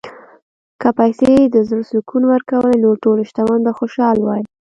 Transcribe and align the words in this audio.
که 0.81 0.89
پیسې 0.99 1.31
د 1.47 1.55
زړه 1.69 1.83
سکون 1.91 2.23
ورکولی، 2.27 2.75
نو 2.83 2.89
ټول 3.03 3.17
شتمن 3.29 3.59
به 3.65 3.71
خوشاله 3.79 4.21
وای. 4.23 4.41